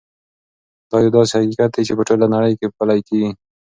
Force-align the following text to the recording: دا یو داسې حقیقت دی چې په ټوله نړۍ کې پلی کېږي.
دا 0.89 0.97
یو 1.03 1.13
داسې 1.17 1.33
حقیقت 1.41 1.69
دی 1.75 1.81
چې 1.87 1.93
په 1.97 2.03
ټوله 2.07 2.25
نړۍ 2.35 2.53
کې 2.59 2.67
پلی 2.77 2.99
کېږي. 3.07 3.29